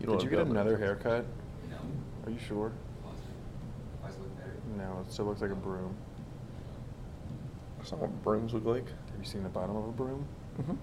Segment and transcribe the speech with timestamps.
[0.00, 1.24] You don't Did you get another haircut?
[1.70, 1.76] No.
[2.26, 2.72] Are you sure?
[3.02, 4.54] Why does it look better?
[4.76, 5.94] No, it still looks like a broom.
[7.78, 8.86] That's not what brooms look like.
[8.86, 10.24] Have you seen the bottom of a broom?
[10.60, 10.74] Mm-hmm.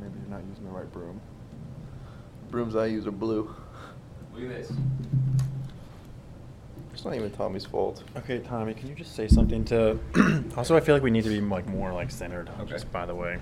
[0.00, 1.20] Maybe you're not using the right broom.
[2.50, 3.54] Brooms I use are blue.
[4.34, 4.72] Look at this.
[6.92, 8.02] It's not even Tommy's fault.
[8.16, 9.98] Okay, Tommy, can you just say something to?
[10.56, 12.50] also, I feel like we need to be like more like centered.
[12.60, 12.70] Okay.
[12.70, 13.38] Just by the way.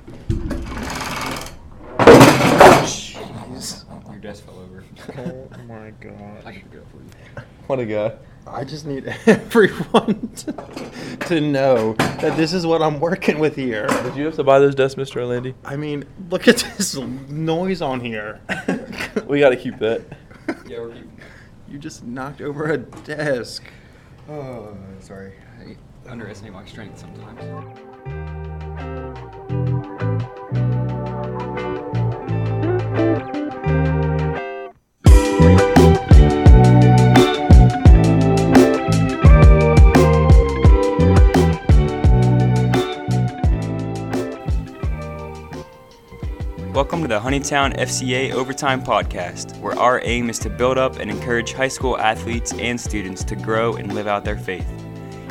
[2.84, 3.84] Jeez.
[4.18, 4.82] Your desk fell over.
[5.16, 6.42] Oh my god.
[6.44, 7.44] I can pick it up for you.
[7.68, 8.16] What a guy.
[8.48, 13.86] I just need everyone to, to know that this is what I'm working with here.
[13.86, 15.22] Did you have to buy those desks, Mr.
[15.22, 15.54] Orlandi?
[15.64, 18.40] I mean, look at this noise on here.
[19.28, 20.02] we got to keep that.
[20.66, 21.20] Yeah, we're keeping.
[21.68, 23.62] You just knocked over a desk.
[24.28, 25.34] Oh, sorry.
[25.60, 25.76] I
[26.10, 28.37] underestimate my strength sometimes.
[46.78, 51.10] Welcome to the Huntingtown FCA Overtime Podcast, where our aim is to build up and
[51.10, 54.72] encourage high school athletes and students to grow and live out their faith.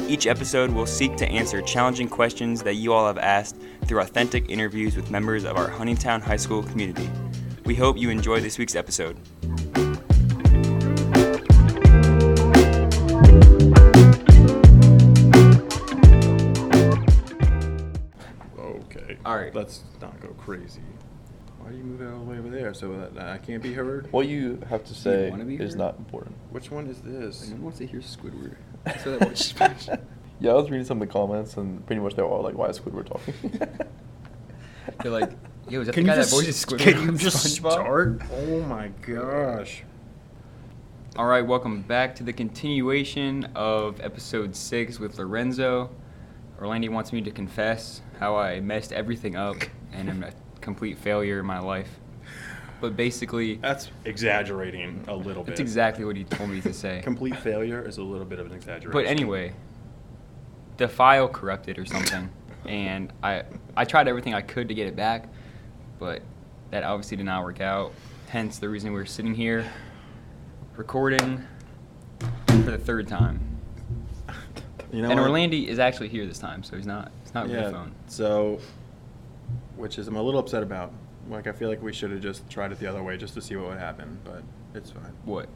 [0.09, 4.49] Each episode will seek to answer challenging questions that you all have asked through authentic
[4.49, 7.09] interviews with members of our Huntingtown High School community.
[7.63, 9.17] We hope you enjoy this week's episode.
[18.59, 19.17] Okay.
[19.25, 19.55] All right.
[19.55, 20.81] Let's not go crazy.
[21.67, 23.61] Why do you move it all the way over there so that, that I can't
[23.61, 24.07] be heard?
[24.13, 25.79] What you have to say wanna be is heard?
[25.79, 26.37] not important.
[26.49, 27.51] Which one is this?
[27.59, 28.55] wants to hear Squidward.
[29.03, 29.53] So that watch
[30.39, 32.55] Yeah, I was reading some of the comments, and pretty much they were all like,
[32.57, 33.33] "Why is Squidward talking?"
[35.03, 35.31] They're like,
[35.67, 37.61] yo, is that Can the you guy just, that voices Squidward can you on just
[37.61, 37.71] SpongeBob?
[37.73, 38.21] start?
[38.31, 39.83] Oh my gosh.
[41.17, 45.89] All right, welcome back to the continuation of episode six with Lorenzo.
[46.61, 49.57] Orlandi wants me to confess how I messed everything up
[49.91, 51.99] and I'm a complete failure in my life.
[52.79, 55.51] But basically, That's exaggerating a little bit.
[55.51, 57.01] that's exactly what he told me to say.
[57.03, 58.91] Complete failure is a little bit of an exaggeration.
[58.91, 59.53] But anyway,
[60.77, 62.29] the file corrupted or something,
[62.67, 63.43] and I
[63.75, 65.27] I tried everything I could to get it back,
[65.97, 66.21] but
[66.69, 67.93] that obviously did not work out.
[68.29, 69.65] Hence the reason we're sitting here
[70.75, 71.43] recording
[72.47, 73.39] for the third time.
[74.91, 75.29] you know and what?
[75.29, 77.63] Orlandi is actually here this time, so he's not he's not yeah.
[77.63, 77.91] the phone.
[78.07, 78.59] So,
[79.75, 80.91] which is I'm a little upset about.
[81.29, 83.41] Like I feel like we should have just tried it the other way just to
[83.41, 84.43] see what would happen, but
[84.73, 85.11] it's fine.
[85.25, 85.49] What?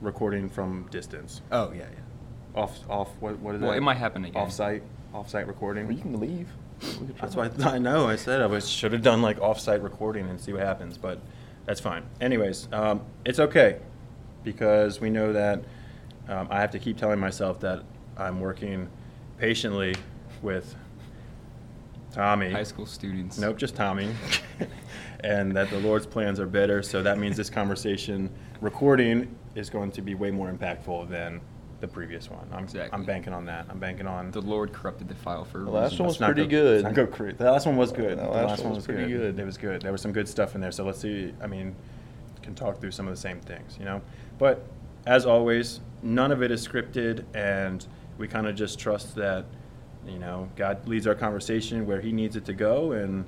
[0.00, 1.40] Recording from distance.
[1.52, 2.60] Oh yeah, yeah.
[2.60, 3.74] Off off what what is Well, that?
[3.74, 4.42] Well, it might happen again.
[4.42, 5.86] Off site off site recording.
[5.86, 6.48] Well, you can leave.
[7.20, 8.08] That's why I, I know.
[8.08, 11.20] I said I was should have done like off-site recording and see what happens, but
[11.66, 12.04] that's fine.
[12.20, 13.78] Anyways, um, it's okay
[14.42, 15.62] because we know that
[16.28, 17.82] um, I have to keep telling myself that
[18.16, 18.88] I'm working
[19.38, 19.94] patiently
[20.42, 20.74] with
[22.14, 22.50] Tommy.
[22.50, 23.38] High school students.
[23.38, 24.10] Nope, just Tommy.
[25.20, 26.82] and that the Lord's plans are better.
[26.82, 28.30] So that means this conversation
[28.60, 31.40] recording is going to be way more impactful than
[31.80, 32.48] the previous one.
[32.52, 32.96] I'm, Exactly.
[32.98, 33.66] I'm banking on that.
[33.68, 35.98] I'm banking on The Lord corrupted the file for a The last reason.
[36.04, 36.84] one was Let's not pretty go- good.
[36.84, 38.18] let's not go cra- The last one was good.
[38.18, 39.38] The last one was pretty good.
[39.38, 39.82] It was good.
[39.82, 40.70] There was some good stuff in there.
[40.72, 41.34] So let's see.
[41.42, 41.74] I mean,
[42.42, 44.00] can talk through some of the same things, you know.
[44.38, 44.64] But
[45.06, 47.86] as always, none of it is scripted, and
[48.18, 49.44] we kind of just trust that,
[50.08, 53.24] you know, God leads our conversation where He needs it to go, and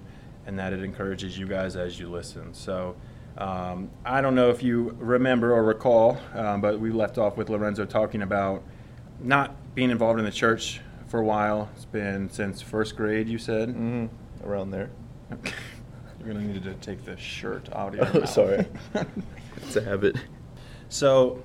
[0.46, 2.52] and that it encourages you guys as you listen.
[2.54, 2.96] So.
[3.38, 7.50] Um, I don't know if you remember or recall, um, but we left off with
[7.50, 8.62] Lorenzo talking about
[9.20, 11.68] not being involved in the church for a while.
[11.76, 13.68] It's been since first grade, you said.
[13.68, 14.08] Mhm,
[14.42, 14.88] around there.
[15.30, 18.28] You're gonna need to take the shirt out of your Oh, mouth.
[18.30, 18.64] sorry.
[19.58, 20.16] it's a habit.
[20.88, 21.42] So,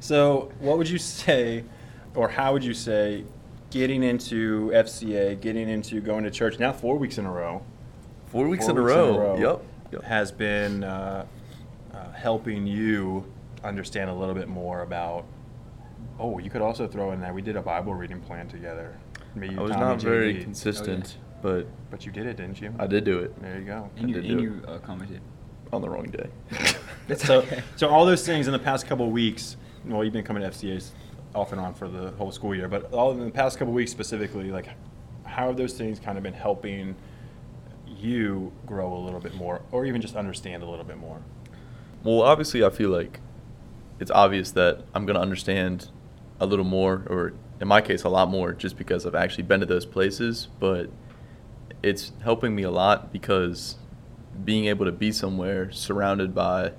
[0.00, 1.64] so what would you say,
[2.14, 3.24] or how would you say,
[3.70, 7.62] getting into FCA, getting into going to church now four weeks in a row,
[8.26, 9.36] Four weeks, four in, a row.
[9.38, 9.92] Yep.
[9.92, 10.02] yep.
[10.04, 11.26] has been uh,
[11.92, 13.24] uh, helping you
[13.64, 15.24] understand a little bit more about.
[16.18, 18.96] Oh, you could also throw in that we did a Bible reading plan together.
[19.34, 20.42] Me, I was Tommy, not very JD.
[20.42, 22.72] consistent, but But you did it, didn't you?
[22.78, 23.90] I did do it There you go.
[23.96, 25.20] And you, I did and you uh, commented.
[25.72, 26.28] on the wrong day.
[27.16, 27.62] So, okay.
[27.74, 29.56] so all those things in the past couple of weeks.
[29.84, 30.92] Well, you've been coming to FCA's
[31.34, 33.90] off and on for the whole school year, but all in the past couple weeks
[33.90, 34.68] specifically, like,
[35.24, 36.96] how have those things kind of been helping
[37.86, 41.20] you grow a little bit more, or even just understand a little bit more?
[42.02, 43.20] Well, obviously, I feel like
[43.98, 45.90] it's obvious that I'm going to understand
[46.40, 49.60] a little more, or in my case, a lot more, just because I've actually been
[49.60, 50.48] to those places.
[50.58, 50.90] But
[51.82, 53.76] it's helping me a lot because
[54.44, 56.72] being able to be somewhere surrounded by,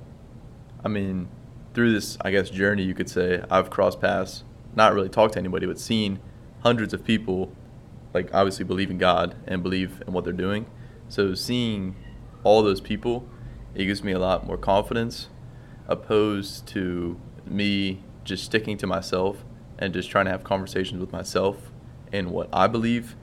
[0.84, 1.28] I mean,
[1.74, 4.44] through this, I guess, journey, you could say, I've crossed paths,
[4.76, 6.20] not really talked to anybody, but seen
[6.62, 7.54] hundreds of people,
[8.14, 10.66] like, obviously believe in God and believe in what they're doing.
[11.08, 11.96] So seeing
[12.44, 13.28] all those people,
[13.74, 15.30] it gives me a lot more confidence
[15.88, 19.44] opposed to me just sticking to myself
[19.78, 21.72] and just trying to have conversations with myself
[22.14, 23.16] and what I believe.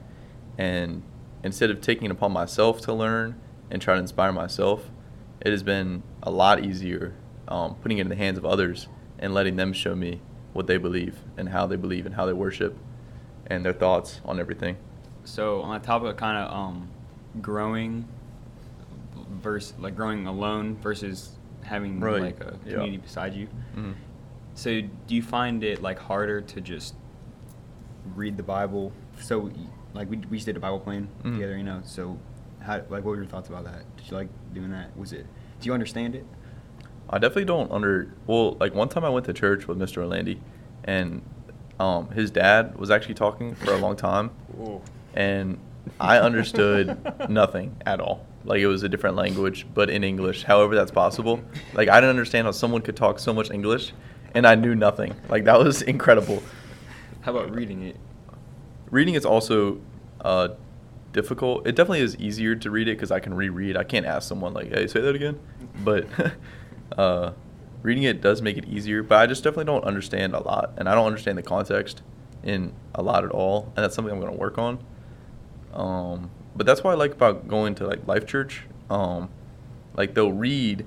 [0.57, 1.03] And
[1.43, 3.39] instead of taking it upon myself to learn
[3.71, 4.91] and try to inspire myself,
[5.41, 7.15] it has been a lot easier
[7.49, 8.87] um, putting it in the hands of others
[9.19, 10.21] and letting them show me
[10.53, 12.77] what they believe and how they believe and how they worship
[13.47, 14.77] and their thoughts on everything.
[15.25, 16.89] So on the topic of kind of um,
[17.41, 18.07] growing
[19.41, 21.31] versus like growing alone versus
[21.63, 22.21] having Right.
[22.21, 22.73] like a Yeah.
[22.73, 23.47] community beside you.
[23.75, 23.93] Mhm.
[24.53, 26.95] So do you find it like harder to just
[28.15, 28.91] read the Bible?
[29.19, 29.51] So
[29.93, 31.33] like we we just did a Bible plan Mhm.
[31.35, 31.81] together, you know.
[31.83, 32.17] So
[32.59, 33.83] how like what were your thoughts about that?
[33.97, 34.95] Did you like doing that?
[34.97, 35.25] Was it?
[35.59, 36.25] Do you understand it?
[37.09, 38.13] I definitely don't under.
[38.27, 40.03] Well, like one time I went to church with Mr.
[40.03, 40.39] Orlandi,
[40.83, 41.21] and
[41.79, 44.81] um, his dad was actually talking for a long time, Ooh.
[45.13, 45.57] and
[45.99, 46.97] I understood
[47.29, 48.25] nothing at all.
[48.45, 50.43] Like it was a different language, but in English.
[50.43, 51.41] However, that's possible.
[51.73, 53.93] Like I didn't understand how someone could talk so much English,
[54.35, 55.15] and I knew nothing.
[55.29, 56.43] Like that was incredible.
[57.21, 57.97] How about reading it?
[58.91, 59.81] Reading is also
[60.21, 60.49] uh,
[61.11, 61.67] difficult.
[61.67, 63.75] It definitely is easier to read it because I can reread.
[63.77, 65.39] I can't ask someone like, "Hey, say that again,"
[65.83, 66.07] but
[66.97, 67.31] uh,
[67.81, 69.03] reading it does make it easier.
[69.03, 72.01] But I just definitely don't understand a lot, and I don't understand the context
[72.43, 74.83] in a lot at all, and that's something I'm going to work on.
[75.73, 78.63] Um, but that's what I like about going to like Life Church.
[78.89, 79.29] Um,
[79.95, 80.85] like they'll read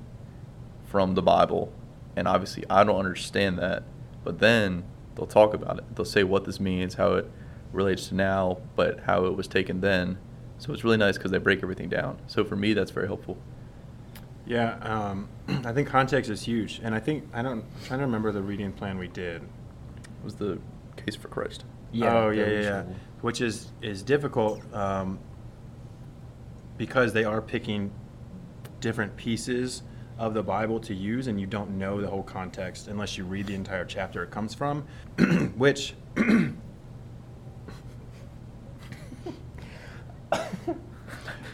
[0.87, 1.73] from the Bible,
[2.17, 3.85] and obviously I don't understand that,
[4.25, 4.85] but then
[5.15, 5.97] they'll talk about it.
[5.97, 7.31] They'll say what this means, how it
[7.73, 10.19] relates to now, but how it was taken then.
[10.59, 12.19] So it's really nice because they break everything down.
[12.27, 13.39] So for me, that's very helpful.
[14.47, 15.29] Yeah, um,
[15.65, 17.61] I think context is huge, and I think I don't.
[17.61, 19.43] I'm trying to remember the reading plan we did.
[19.43, 20.59] It was the
[20.97, 21.65] case for Christ.
[21.93, 22.17] Yeah.
[22.17, 22.85] oh yeah, yeah, yeah.
[23.21, 25.19] Which is is difficult um,
[26.77, 27.93] because they are picking
[28.81, 29.83] different pieces
[30.19, 33.47] of the Bible to use, and you don't know the whole context unless you read
[33.47, 34.85] the entire chapter it comes from,
[35.57, 35.95] which.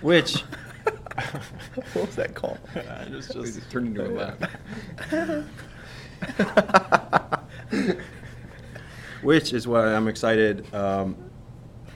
[0.01, 0.45] which
[1.95, 2.59] what was that called?
[2.75, 4.39] I just- just- It turned into a laugh.
[9.23, 10.73] which is why I'm excited.
[10.75, 11.17] Um,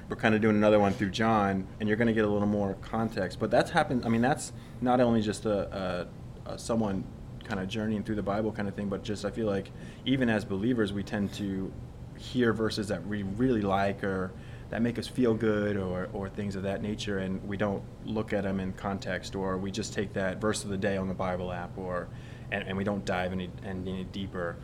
[0.09, 2.47] we're kind of doing another one through John, and you're going to get a little
[2.49, 3.39] more context.
[3.39, 4.05] But that's happened.
[4.05, 6.09] I mean, that's not only just a,
[6.47, 7.05] a, a someone
[7.45, 9.71] kind of journeying through the Bible kind of thing, but just I feel like
[10.05, 11.73] even as believers, we tend to
[12.19, 14.33] hear verses that we really like or
[14.73, 18.33] that make us feel good or, or things of that nature, and we don't look
[18.33, 21.15] at them in context, or we just take that verse of the day on the
[21.15, 22.09] Bible app, or
[22.51, 24.57] and, and we don't dive any, any deeper.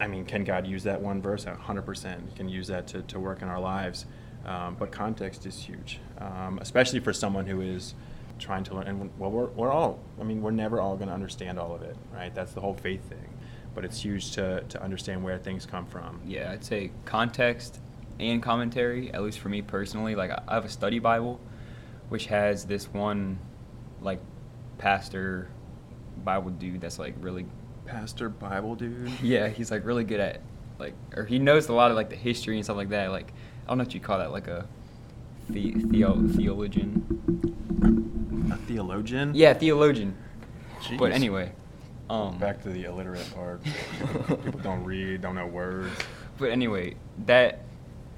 [0.00, 1.44] I mean, can God use that one verse?
[1.44, 2.30] 100%.
[2.30, 4.06] He can use that to, to work in our lives.
[4.46, 7.94] Um, but context is huge, um, especially for someone who is
[8.38, 8.86] trying to learn.
[8.86, 11.82] And well, we're, we're all, I mean, we're never all going to understand all of
[11.82, 12.34] it, right?
[12.34, 13.28] That's the whole faith thing.
[13.74, 16.18] But it's huge to, to understand where things come from.
[16.26, 17.78] Yeah, I'd say context
[18.20, 20.14] and commentary, at least for me personally.
[20.14, 21.40] Like, I have a study Bible,
[22.08, 23.38] which has this one,
[24.00, 24.20] like,
[24.78, 25.48] pastor
[26.24, 27.46] Bible dude that's, like, really,
[27.86, 29.10] Pastor Bible dude.
[29.22, 30.40] yeah, he's, like, really good at,
[30.78, 33.10] like, or he knows a lot of, like, the history and stuff like that.
[33.10, 33.32] Like,
[33.64, 34.66] I don't know what you call that, like a
[35.48, 37.04] the, theo, theologian.
[38.52, 39.32] A theologian?
[39.34, 40.16] Yeah, theologian.
[40.82, 40.98] Jeez.
[40.98, 41.52] But anyway,
[42.10, 43.62] um, Back to the illiterate part.
[44.44, 45.92] People don't read, don't know words.
[46.38, 46.96] But anyway,
[47.26, 47.60] that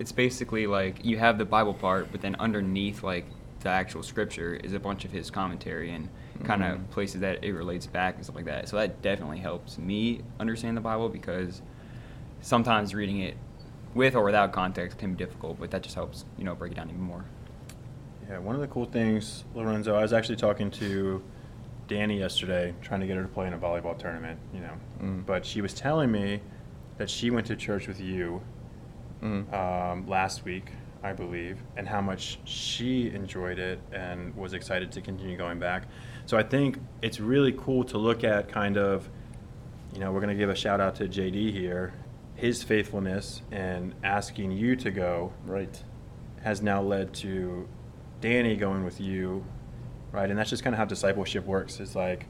[0.03, 3.25] it's basically like you have the Bible part, but then underneath like
[3.61, 6.09] the actual scripture is a bunch of his commentary and
[6.43, 6.91] kind of Mhm.
[6.91, 8.69] places that it relates back and stuff like that.
[8.69, 11.63] So that definitely helps me understand the Bible because
[12.41, 13.37] sometimes reading it
[13.95, 16.75] with or without context can be difficult, but that just helps you know break it
[16.75, 17.25] down even more.
[18.29, 21.23] Yeah, one of the cool things, Lorenzo, I was actually talking to
[21.87, 24.75] Danny yesterday, trying to get her to play in a volleyball tournament, you know.
[25.01, 25.27] Mm.
[25.27, 26.41] But she was telling me
[26.99, 28.41] that she went to church with you
[29.23, 29.53] Mm.
[29.55, 30.71] um, last week,
[31.03, 35.85] I believe, and how much she enjoyed it and was excited to continue going back.
[36.27, 39.09] So I think it's really cool to look at kind of,
[39.93, 41.93] you know, we're going to give a shout out to JD here.
[42.35, 45.83] His faithfulness and asking you to go Right.
[46.43, 47.69] has now led to
[48.21, 49.45] Danny going with you,
[50.11, 50.29] right?
[50.29, 51.79] And that's just kind of how discipleship works.
[51.79, 52.27] It's like,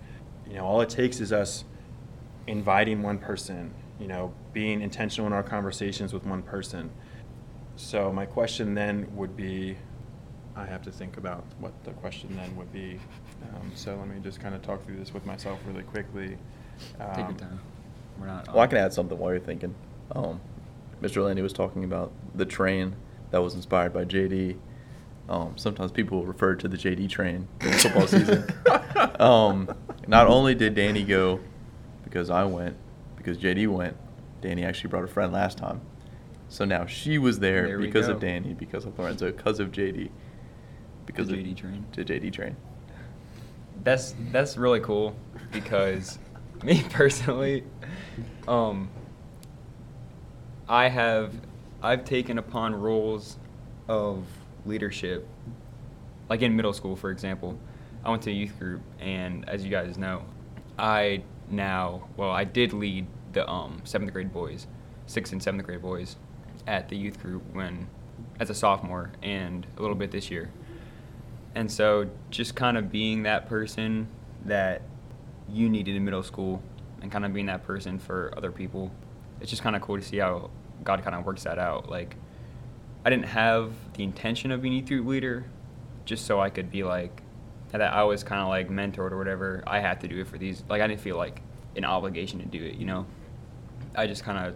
[0.47, 1.65] you know, all it takes is us
[2.47, 6.91] inviting one person, you know, being intentional in our conversations with one person.
[7.77, 9.77] So my question then would be,
[10.57, 12.99] I have to think about what the question then would be.
[13.55, 16.37] Um, so let me just kind of talk through this with myself really quickly.
[16.99, 17.61] Take your Um, time.
[18.19, 18.49] We're not.
[18.49, 19.75] Well, I can add something while you're thinking.
[20.15, 20.41] Um,
[21.01, 21.25] Mr.
[21.25, 22.97] Landy was talking about the train
[23.31, 24.57] that was inspired by JD.
[25.29, 28.53] Um, sometimes people refer to the JD train during football season.
[29.21, 29.73] um,
[30.09, 31.39] not only did Danny go
[32.05, 32.77] because I went,
[33.23, 33.97] because JD went,
[34.41, 35.81] Danny actually brought a friend last time.
[36.49, 40.11] So now she was there, There because of Danny, because of Lorenzo, because of JD.
[41.07, 41.87] Because The of JD train.
[41.93, 42.57] The JD train.
[43.85, 45.17] That's that's really cool
[45.51, 46.19] because
[46.63, 47.65] me personally,
[48.47, 48.91] um,
[50.69, 51.33] I have
[51.83, 53.39] I've taken upon roles
[53.89, 54.25] of
[54.67, 55.27] leadership,
[56.29, 57.59] like in middle school, for example.
[58.05, 60.23] I went to a youth group, and as you guys know,
[60.79, 64.67] I now well I did lead the um, seventh grade boys,
[65.07, 66.17] sixth and seventh grade boys,
[66.67, 67.89] at the youth group when
[68.41, 70.51] as a sophomore, and a little bit this year.
[71.55, 74.09] And so just kind of being that person
[74.45, 74.83] that
[75.49, 76.63] you needed in middle school
[77.01, 78.91] and kind of being that person for other people,
[79.41, 80.51] it's just kind of cool to see how
[80.83, 81.91] God kind of works that out.
[81.91, 82.17] Like,
[83.05, 85.45] I didn't have the intention of being a youth group leader
[86.05, 87.22] just so I could be like,
[87.73, 89.65] that I was kind of like mentored or whatever.
[89.67, 90.63] I had to do it for these.
[90.69, 91.43] Like, I didn't feel like
[91.77, 93.07] an obligation to do it, you know?
[93.95, 94.55] I just kind of,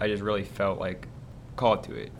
[0.00, 1.08] I just really felt like
[1.56, 2.12] called to it.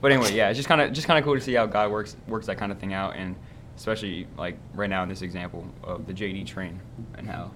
[0.00, 1.90] But anyway, yeah, it's just kind of just kind of cool to see how God
[1.90, 3.36] works works that kind of thing out, and
[3.76, 6.78] especially like right now in this example of the JD train
[7.16, 7.50] and how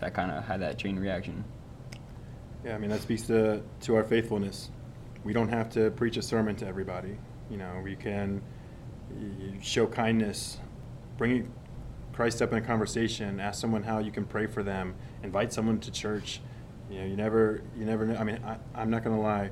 [0.00, 1.44] that kind of had that chain reaction.
[2.64, 4.70] Yeah, I mean that speaks to to our faithfulness.
[5.22, 7.16] We don't have to preach a sermon to everybody.
[7.50, 8.42] You know, we can
[9.62, 10.58] show kindness,
[11.18, 11.50] bring
[12.12, 15.80] Christ up in a conversation, ask someone how you can pray for them, invite someone
[15.80, 16.40] to church.
[16.90, 18.16] You know, you never you never know.
[18.16, 19.50] I mean, I, I'm not gonna lie.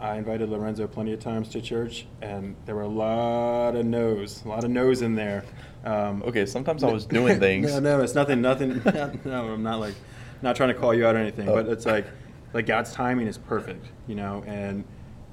[0.00, 4.42] I invited Lorenzo plenty of times to church, and there were a lot of no's,
[4.44, 5.44] a lot of no's in there.
[5.84, 7.72] Um, Okay, sometimes I was doing things.
[7.72, 8.82] no, no, it's nothing, nothing.
[9.24, 9.94] no, I'm not like,
[10.40, 11.70] not trying to call you out or anything, but Oh.
[11.72, 12.06] it's like,
[12.52, 14.82] like God's timing is perfect, you know, and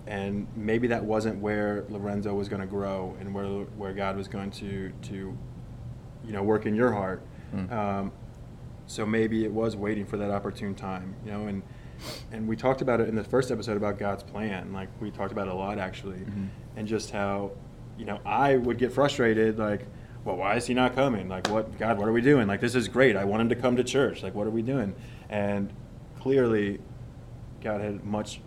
[0.10, 3.46] and maybe that wasn't where Lorenzo was going to grow, and where
[3.78, 5.38] where God was going to to,
[6.26, 7.22] you know, work in your heart.
[7.56, 7.72] Mm.
[7.72, 8.12] Um,
[8.88, 11.62] so maybe it was waiting for that opportune time, you know, and
[12.32, 14.74] and we talked about it in the first episode about God's plan.
[14.74, 16.48] Like we talked about it a lot actually, Mhm.
[16.76, 17.52] and just how,
[17.98, 19.86] you know, I would get frustrated like,
[20.26, 21.30] well, why is he not coming?
[21.30, 22.48] Like, what God, what are we doing?
[22.48, 23.16] Like, this is great.
[23.16, 24.24] I want him to come to church.
[24.24, 24.96] Like, what are we doing?
[25.30, 25.72] And
[26.20, 26.80] clearly,
[27.62, 28.42] God had much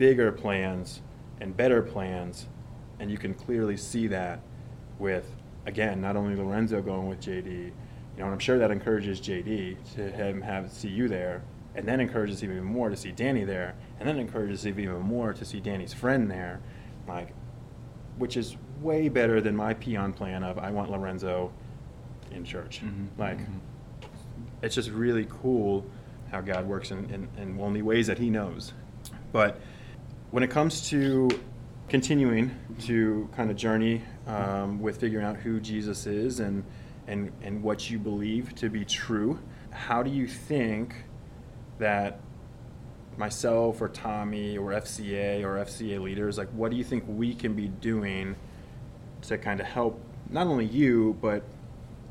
[0.00, 1.02] bigger plans
[1.42, 2.48] and better plans,
[2.98, 4.40] and you can clearly see that
[4.98, 5.30] with
[5.66, 7.72] again not only Lorenzo going with JD, you
[8.18, 11.42] know, and I'm sure that encourages JD to him have see you there,
[11.74, 15.00] and then encourages him even more to see Danny there, and then encourages him even
[15.00, 16.60] more to see Danny's friend there,
[17.06, 17.34] like,
[18.16, 21.52] which is way better than my peon plan of I want Lorenzo
[22.30, 22.80] in church.
[22.82, 23.08] Mhm.
[23.18, 23.60] Like, Mhm.
[24.62, 25.84] it's just really cool
[26.30, 28.72] how God works in, in, in only ways that He knows.
[29.30, 29.60] But
[30.30, 31.28] when it comes to
[31.88, 36.64] continuing to kind of journey um, with figuring out who Jesus is and,
[37.08, 39.38] and, and what you believe to be true,
[39.70, 40.94] how do you think
[41.78, 42.20] that
[43.16, 47.54] myself or Tommy or FCA or FCA leaders, like what do you think we can
[47.54, 48.36] be doing
[49.22, 51.42] to kind of help not only you, but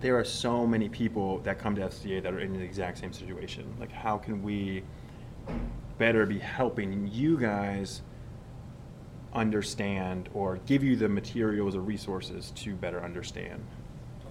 [0.01, 3.13] there are so many people that come to FCA that are in the exact same
[3.13, 3.73] situation.
[3.79, 4.83] Like, how can we
[5.97, 8.01] better be helping you guys
[9.33, 13.63] understand or give you the materials or resources to better understand?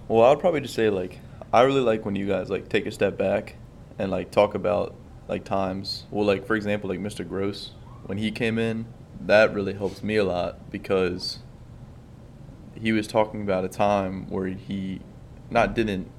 [0.07, 1.19] Well, I would probably just say like
[1.51, 3.55] I really like when you guys like take a step back
[3.97, 4.95] and like talk about
[5.27, 6.05] like times.
[6.11, 7.27] Well, like for example, like Mr.
[7.27, 7.71] Gross
[8.05, 8.85] when he came in,
[9.19, 11.39] that really helps me a lot because
[12.73, 15.01] he was talking about a time where he
[15.49, 16.09] not didn't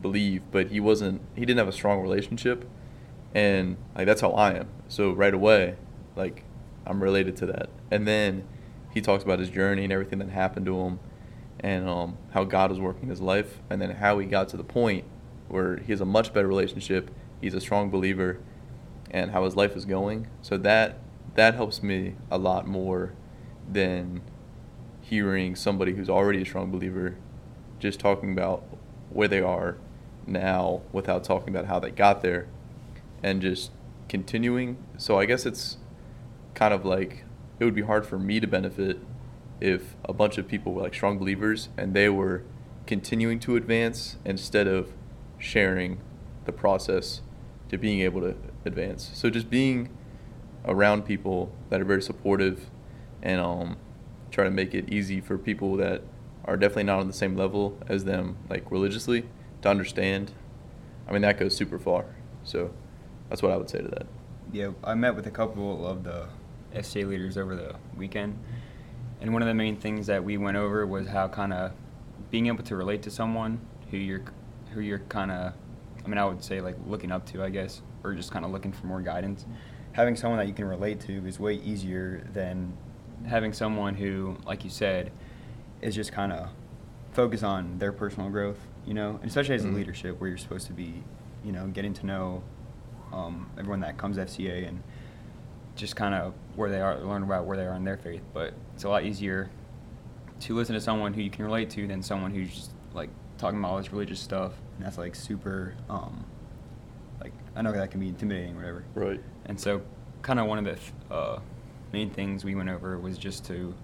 [0.00, 2.64] believe, but he wasn't he didn't have a strong relationship
[3.34, 4.68] and like that's how I am.
[4.88, 5.74] So right away,
[6.16, 6.44] like
[6.86, 7.70] I'm related to that.
[7.90, 8.46] And then
[8.92, 11.00] he talks about his journey and everything that happened to him
[11.60, 14.56] and um, how God was working in his life, and then how he got to
[14.56, 15.04] the point
[15.48, 17.10] where he has a much better relationship.
[17.40, 18.38] He's a strong believer,
[19.10, 20.28] and how his life is going.
[20.42, 20.98] So that
[21.36, 23.14] that helps me a lot more
[23.70, 24.20] than
[25.00, 27.16] hearing somebody who's already a strong believer
[27.78, 28.64] just talking about
[29.10, 29.76] where they are
[30.26, 32.46] now without talking about how they got there,
[33.22, 33.70] and just
[34.08, 34.76] continuing.
[34.98, 35.78] So I guess it's
[36.54, 37.24] kind of like
[37.58, 38.98] it would be hard for me to benefit
[39.60, 42.42] if a bunch of people were like strong believers and they were
[42.86, 44.92] continuing to advance instead of
[45.38, 46.00] sharing
[46.44, 47.22] the process
[47.68, 49.10] to being able to advance.
[49.14, 49.90] So just being
[50.64, 52.70] around people that are very supportive
[53.22, 53.76] and um,
[54.30, 56.02] try to make it easy for people that
[56.44, 59.24] are definitely not on the same level as them, like religiously,
[59.62, 60.32] to understand.
[61.08, 62.04] I mean, that goes super far.
[62.42, 62.72] So
[63.28, 64.06] that's what I would say to that.
[64.52, 66.28] Yeah, I met with a couple of the
[66.74, 68.38] FCA leaders over the weekend,
[69.20, 71.72] and one of the main things that we went over was how kind of
[72.30, 74.22] being able to relate to someone who you're
[74.72, 75.52] who you're kind of
[76.04, 78.50] I mean I would say like looking up to I guess or just kind of
[78.50, 79.46] looking for more guidance.
[79.92, 82.76] Having someone that you can relate to is way easier than
[83.26, 85.10] having someone who, like you said,
[85.80, 86.48] is just kind of
[87.12, 89.72] focus on their personal growth, you know, and especially as Mhm.
[89.72, 91.02] a leadership where you're supposed to be,
[91.44, 92.42] you know, getting to know
[93.12, 94.82] um, everyone that comes FCA and
[95.76, 98.22] just kind of where they are, learn about where they are in their faith.
[98.32, 99.50] But it's a lot easier
[100.40, 103.58] to listen to someone who you can relate to than someone who's just like talking
[103.58, 106.24] about all this religious stuff and that's like super, um,
[107.20, 108.84] like I know that can be intimidating or whatever.
[108.94, 109.20] Right.
[109.46, 109.82] And so,
[110.22, 111.38] kind of one of the th- uh,
[111.92, 113.74] main things we went over was just to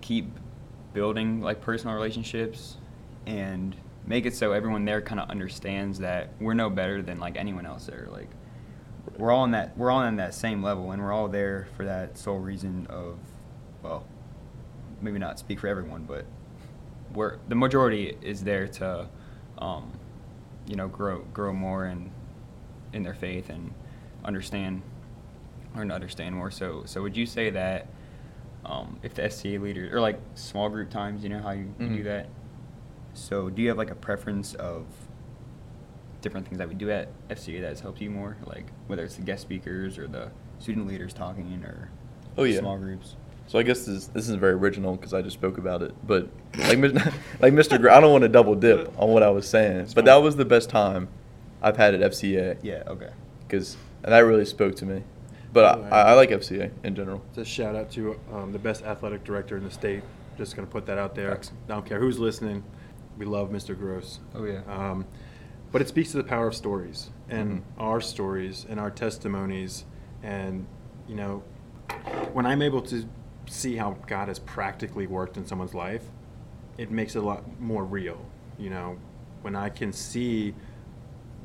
[0.00, 0.26] keep
[0.92, 2.76] building like personal relationships
[3.26, 3.76] and
[4.06, 7.66] make it so everyone there kind of understands that we're no better than like anyone
[7.66, 8.08] else there.
[8.10, 8.28] Like
[9.18, 11.84] we're all in that we're all on that same level, and we're all there for
[11.84, 13.18] that sole reason of,
[13.82, 14.04] well,
[15.00, 16.24] maybe not speak for everyone, but
[17.14, 19.08] we're the majority is there to,
[19.58, 19.92] um,
[20.66, 22.10] you know, grow grow more and
[22.92, 23.72] in their faith and
[24.24, 24.82] understand
[25.76, 26.50] learn to understand more.
[26.50, 27.86] So so would you say that
[28.64, 31.88] um, if the FCA leaders or like small group times, you know how you, you
[31.88, 32.04] do Mhm.
[32.04, 32.28] that?
[33.12, 34.86] So do you have like a preference of
[36.24, 39.14] different things that we do at FCA that has helped you more, like whether it's
[39.16, 41.90] the guest speakers or the student leaders talking or
[42.36, 42.58] Oh, yeah.
[42.58, 43.14] small groups?
[43.46, 46.28] So I guess this this isn't very original because I just spoke about it, but
[46.58, 46.78] like
[47.40, 47.78] like Mr.
[47.80, 50.06] Gr- I don't want to double dip on what I was saying, It's but fine.
[50.06, 51.08] that was the best time
[51.62, 52.56] I've had at FCA.
[52.62, 52.82] Yeah.
[52.86, 53.10] Okay.
[53.46, 55.02] because that really spoke to me.
[55.52, 57.22] But I, I like FCA in general.
[57.34, 60.02] Just shout out to um, the best athletic director in the state.
[60.36, 61.30] Just going to put that out there.
[61.30, 61.52] Thanks.
[61.68, 62.64] I don't care who's listening.
[63.18, 63.78] We love Mr.
[63.78, 64.18] Gross.
[64.34, 64.62] Oh, yeah.
[64.66, 65.06] Um,
[65.74, 67.62] but it speaks to the power of stories and Mhm.
[67.78, 69.84] our stories and our testimonies.
[70.22, 70.66] And,
[71.08, 71.42] you know,
[72.32, 73.08] when I'm able to
[73.48, 76.08] see how God has practically worked in someone's life,
[76.78, 78.24] it makes it a lot more real.
[78.56, 78.98] You know,
[79.42, 80.54] when I can see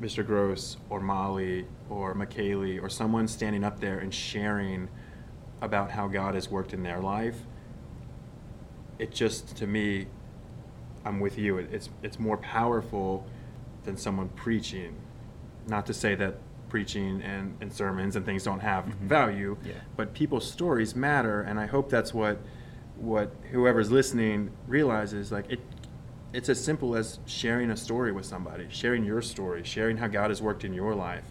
[0.00, 0.24] Mr.
[0.24, 4.88] Gross or Molly or McKaylee or someone standing up there and sharing
[5.60, 7.42] about how God has worked in their life,
[8.96, 10.06] it just to me,
[11.04, 11.58] I'm with you.
[11.58, 13.26] It, it's it's more powerful
[13.84, 14.94] than someone preaching.
[15.66, 16.36] Not to say that
[16.68, 18.92] preaching and, and sermons and things don't have Mhm.
[19.08, 19.74] value, Yeah.
[19.96, 22.38] but people's stories matter, and I hope that's what
[22.96, 25.32] what whoever's listening realizes.
[25.32, 25.58] Like it,
[26.34, 30.28] it's as simple as sharing a story with somebody, sharing your story, sharing how God
[30.30, 31.24] has worked in your life,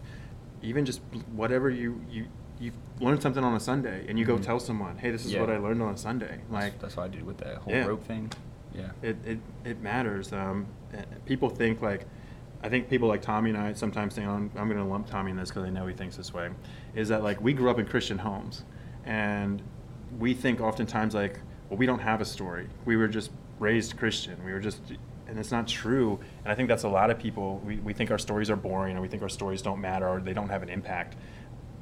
[0.64, 1.00] even just
[1.32, 2.26] whatever you you
[2.60, 4.42] you learned something on a Sunday and you go Mhm.
[4.44, 5.40] tell someone, hey, this is Yeah.
[5.42, 6.40] what I learned on a Sunday.
[6.50, 7.86] Like that's what I did with that whole Yeah.
[7.86, 8.32] rope thing.
[8.74, 8.92] Yeah.
[9.02, 10.32] it, it, it matters.
[10.34, 12.06] Um, uh, people think like,
[12.62, 15.32] I think people like Tommy and I sometimes think, I'm, I'm going to lump Tommy
[15.32, 16.50] in this because I know he thinks this way,
[16.94, 18.64] is that like we grew up in Christian homes
[19.06, 19.62] and
[20.18, 22.68] we think oftentimes like, well, we don't have a story.
[22.86, 24.44] We were just raised Christian.
[24.44, 24.82] We were just,
[25.28, 26.20] and it's not true.
[26.44, 28.98] And I think that's a lot of people, we, we think our stories are boring
[28.98, 31.16] or we think our stories don't matter or they don't have an impact.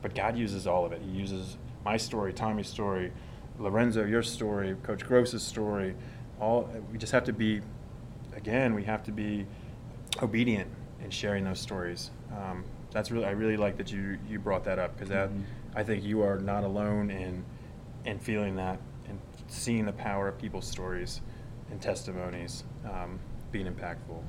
[0.04, 1.02] But God uses all of it.
[1.02, 3.12] He uses my story, Tommy's story,
[3.58, 5.96] Lorenzo, your story, Coach Gross's story.
[6.40, 7.62] All we just have to be,
[8.36, 9.48] again, we have to be
[10.22, 10.70] obedient
[11.04, 12.12] in sharing those stories.
[12.32, 15.44] Um, that's really, I really like that you you brought that up because that Mhm.
[15.76, 17.44] I think you are not alone in
[18.06, 21.22] in feeling that and seeing the power of people's stories
[21.70, 23.20] and testimonies um,
[23.52, 24.22] being impactful.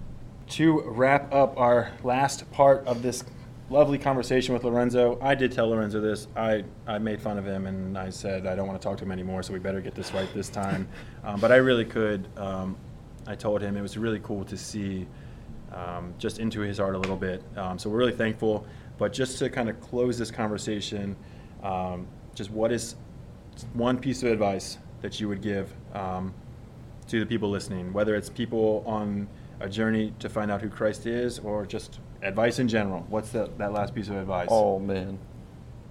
[0.49, 3.23] To wrap up our last part of this
[3.71, 6.27] lovely conversation with Lorenzo, I did tell Lorenzo this.
[6.35, 9.05] I, I made fun of him and I said I don't want to talk to
[9.05, 10.89] him anymore, so we better get this right this time.
[11.25, 12.27] um, but I really could.
[12.37, 12.77] Um,
[13.27, 15.07] I told him it was really cool to see
[15.73, 17.43] um, just into his heart a little bit.
[17.57, 18.67] Um, so we're really thankful.
[18.99, 21.17] But just to kind of close this conversation,
[21.63, 22.97] um, just what is
[23.73, 26.35] one piece of advice that you would give um,
[27.09, 29.29] to the people listening, whether it's people on
[29.61, 33.07] a journey to find out who Christ is or just advice in general?
[33.09, 34.49] What's that, that last piece of advice?
[34.51, 35.19] Oh man.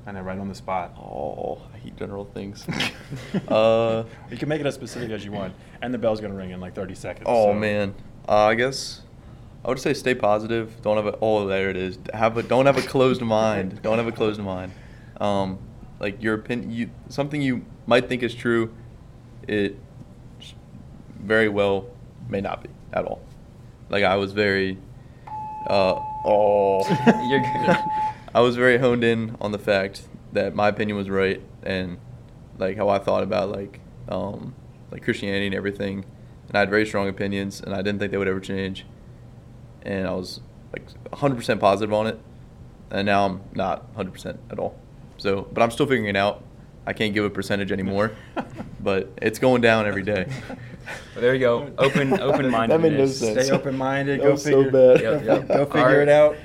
[0.05, 0.95] And then right on the spot.
[0.97, 2.65] Oh, I hate general things.
[3.49, 6.51] uh, you can make it as specific as you want, and the bell's gonna ring
[6.51, 7.25] in like 30 seconds.
[7.27, 7.93] oh so- man.
[8.27, 9.03] Uh, I guess
[9.67, 10.81] I would say stay positive.
[10.81, 11.99] Don't have a oh there it is.
[12.13, 13.81] Have a don't have a closed mind.
[13.81, 14.71] Don't have a closed mind.
[15.19, 15.59] Um,
[15.99, 18.73] like your opinion, you something you might think is true,
[19.45, 19.77] it
[21.19, 21.89] very well
[22.29, 23.21] may not be at all.
[23.89, 24.77] Like I was very,
[25.69, 26.83] uh, oh,
[27.29, 27.77] You're good.
[28.33, 31.97] I was very honed in on the fact that my opinion was right and
[32.57, 34.55] like how I thought about like um,
[34.91, 36.05] like Christianity and everything
[36.47, 38.85] and I had very strong opinions, and I didn't think they would ever change.
[39.87, 40.41] And I was
[40.73, 42.19] like 100% positive on it,
[42.91, 44.77] and now I'm not 100% at all.
[45.17, 46.43] So, but I'm still figuring it out.
[46.85, 48.11] I can't give a percentage anymore,
[48.81, 50.27] but it's going down every day.
[50.27, 51.71] Well, there you go.
[51.77, 52.75] Open, open minded.
[52.75, 53.45] That made no sense.
[53.45, 54.19] Stay open minded.
[54.19, 54.71] That Go was so figure.
[54.71, 55.01] bad.
[55.01, 55.47] Yep, yep.
[55.47, 56.01] Go figure Alright.
[56.03, 56.37] it out.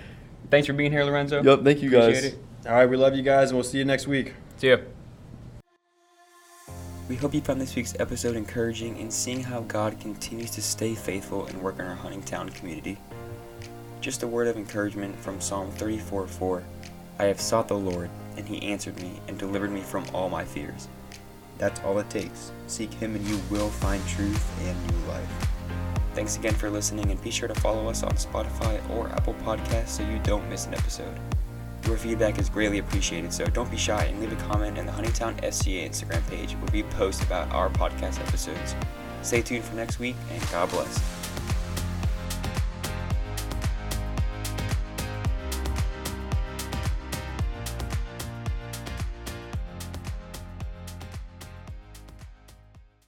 [0.50, 1.42] Thanks for being here, Lorenzo.
[1.42, 2.18] Yep, thank you guys.
[2.18, 2.68] Appreciate it.
[2.68, 4.34] All right, we love you guys, and we'll see you next week.
[4.58, 4.76] See ya.
[7.08, 10.94] We hope you found this week's episode encouraging in seeing how God continues to stay
[10.94, 12.96] faithful and work in our Huntingtown community.
[14.02, 16.64] Just a word of encouragement from Psalm 34 4.
[17.20, 20.44] I have sought the Lord, and he answered me and delivered me from all my
[20.44, 20.88] fears.
[21.56, 22.50] That's all it takes.
[22.66, 25.48] Seek Him and you will find truth and new life.
[26.14, 29.90] Thanks again for listening, and be sure to follow us on Spotify or Apple Podcasts
[29.90, 31.16] so you don't miss an episode.
[31.86, 34.92] Your feedback is greatly appreciated, so don't be shy and leave a comment in the
[34.92, 38.74] Huntingtown FCA Instagram page where we post about our podcast episodes.
[39.22, 41.21] Stay tuned for next week, and God bless.